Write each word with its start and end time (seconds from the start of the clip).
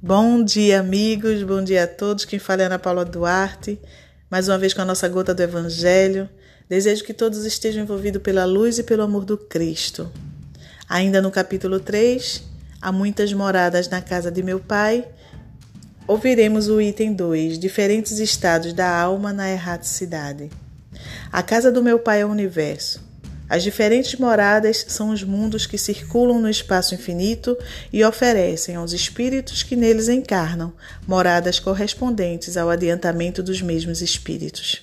Bom 0.00 0.44
dia, 0.44 0.78
amigos, 0.78 1.42
bom 1.42 1.60
dia 1.60 1.82
a 1.82 1.86
todos. 1.88 2.24
Quem 2.24 2.38
fala 2.38 2.62
é 2.62 2.66
Ana 2.66 2.78
Paula 2.78 3.04
Duarte, 3.04 3.80
mais 4.30 4.48
uma 4.48 4.56
vez 4.56 4.72
com 4.72 4.80
a 4.80 4.84
nossa 4.84 5.08
gota 5.08 5.34
do 5.34 5.42
Evangelho. 5.42 6.30
Desejo 6.68 7.02
que 7.02 7.12
todos 7.12 7.44
estejam 7.44 7.82
envolvidos 7.82 8.22
pela 8.22 8.44
luz 8.44 8.78
e 8.78 8.84
pelo 8.84 9.02
amor 9.02 9.24
do 9.24 9.36
Cristo. 9.36 10.08
Ainda 10.88 11.20
no 11.20 11.32
capítulo 11.32 11.80
3, 11.80 12.44
há 12.80 12.92
muitas 12.92 13.32
moradas 13.32 13.88
na 13.88 14.00
casa 14.00 14.30
de 14.30 14.40
meu 14.40 14.60
Pai. 14.60 15.04
Ouviremos 16.06 16.68
o 16.68 16.80
item 16.80 17.12
2, 17.12 17.58
diferentes 17.58 18.20
estados 18.20 18.72
da 18.72 18.88
alma 18.88 19.32
na 19.32 19.50
erraticidade. 19.50 20.48
A 21.32 21.42
casa 21.42 21.72
do 21.72 21.82
meu 21.82 21.98
Pai 21.98 22.20
é 22.20 22.24
o 22.24 22.30
universo. 22.30 23.07
As 23.48 23.62
diferentes 23.62 24.14
moradas 24.16 24.84
são 24.88 25.08
os 25.08 25.24
mundos 25.24 25.66
que 25.66 25.78
circulam 25.78 26.38
no 26.38 26.50
espaço 26.50 26.94
infinito 26.94 27.56
e 27.90 28.04
oferecem 28.04 28.76
aos 28.76 28.92
espíritos 28.92 29.62
que 29.62 29.74
neles 29.74 30.08
encarnam 30.08 30.72
moradas 31.06 31.58
correspondentes 31.58 32.58
ao 32.58 32.68
adiantamento 32.68 33.42
dos 33.42 33.62
mesmos 33.62 34.02
espíritos. 34.02 34.82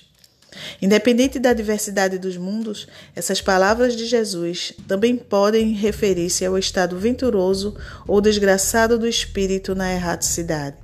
Independente 0.82 1.38
da 1.38 1.52
diversidade 1.52 2.18
dos 2.18 2.36
mundos, 2.36 2.88
essas 3.14 3.40
palavras 3.40 3.94
de 3.94 4.04
Jesus 4.04 4.72
também 4.88 5.16
podem 5.16 5.72
referir-se 5.72 6.44
ao 6.44 6.58
estado 6.58 6.98
venturoso 6.98 7.76
ou 8.08 8.20
desgraçado 8.20 8.98
do 8.98 9.06
espírito 9.06 9.76
na 9.76 9.92
erraticidade. 9.92 10.76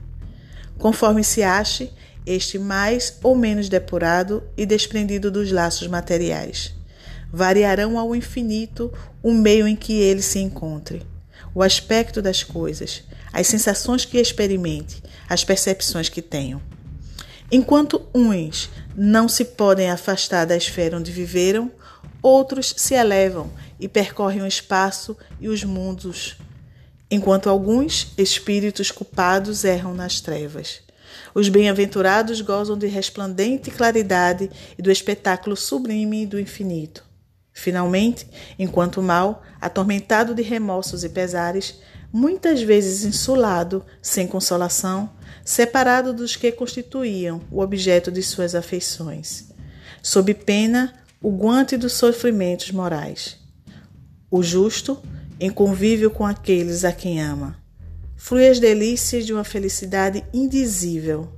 Conforme 0.79 1.25
se 1.25 1.43
ache, 1.43 1.91
este 2.25 2.59
mais 2.59 3.19
ou 3.23 3.35
menos 3.35 3.69
depurado 3.69 4.43
e 4.57 4.65
desprendido 4.65 5.31
dos 5.31 5.51
laços 5.51 5.89
materiais 5.89 6.82
variarão 7.33 7.99
ao 7.99 8.15
infinito 8.15 8.93
o 9.23 9.33
meio 9.33 9.67
em 9.67 9.75
que 9.75 9.95
ele 9.95 10.21
se 10.21 10.39
encontre, 10.39 11.03
o 11.55 11.63
aspecto 11.63 12.21
das 12.21 12.43
coisas, 12.43 13.03
as 13.33 13.47
sensações 13.47 14.05
que 14.05 14.19
experimente, 14.19 15.03
as 15.29 15.43
percepções 15.43 16.09
que 16.09 16.21
tenham. 16.21 16.61
Enquanto 17.51 18.07
uns 18.15 18.71
não 18.95 19.29
se 19.29 19.45
podem 19.45 19.91
afastar 19.91 20.45
da 20.45 20.57
esfera 20.57 20.97
onde 20.99 21.11
viveram, 21.11 21.71
outros 22.21 22.75
se 22.77 22.95
elevam 22.95 23.51
e 23.81 23.89
percorrem 23.89 24.43
o 24.43 24.47
espaço 24.47 25.17
e 25.41 25.49
os 25.49 25.65
mundos, 25.65 26.37
enquanto 27.11 27.49
alguns 27.51 28.13
espíritos 28.17 28.91
culpados 28.91 29.65
erram 29.65 29.95
nas 29.95 30.21
trevas. 30.21 30.81
Os 31.35 31.49
bem-aventurados 31.49 32.41
gozam 32.41 32.77
de 32.77 32.87
resplandente 32.87 33.71
claridade 33.71 34.51
e 34.79 34.83
do 34.83 34.91
espetáculo 34.91 35.57
sublime 35.57 36.27
do 36.27 36.41
infinito. 36.41 37.12
Finalmente, 37.53 38.27
enquanto 38.59 38.99
o 38.99 39.03
mal, 39.03 39.43
atormentado 39.61 40.35
de 40.35 40.43
remorsos 40.43 41.05
e 41.05 41.09
pesares, 41.09 41.81
muitas 42.13 42.63
vezes 42.63 43.05
insulado, 43.05 43.85
sem 44.01 44.27
consolação, 44.27 45.11
separado 45.45 46.13
dos 46.13 46.35
que 46.35 46.51
constituíam 46.51 47.41
o 47.51 47.61
objeto 47.61 48.11
de 48.11 48.23
suas 48.23 48.55
afeições, 48.55 49.49
sob 50.03 50.33
pena 50.35 50.95
o 51.21 51.31
guante 51.31 51.77
dos 51.77 51.93
sofrimentos 51.93 52.71
morais. 52.71 53.39
O 54.31 54.43
justo, 54.43 55.01
em 55.39 55.51
convívio 55.51 56.11
com 56.11 56.25
aqueles 56.25 56.85
a 56.85 56.93
quem 56.93 57.21
ama, 57.21 57.57
flui 58.17 58.49
as 58.49 58.59
delícias 58.59 59.27
de 59.27 59.33
uma 59.33 59.45
felicidade 59.45 60.25
indizível. 60.33 61.29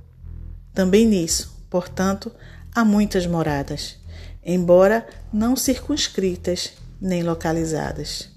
Também 0.73 1.05
nisso, 1.05 1.65
portanto, 1.69 2.31
há 2.73 2.85
muitas 2.85 3.25
moradas 3.27 3.97
embora 4.43 5.07
não 5.31 5.55
circunscritas 5.55 6.73
nem 7.01 7.23
localizadas. 7.23 8.29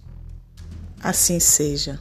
Assim 1.02 1.38
seja. 1.38 2.00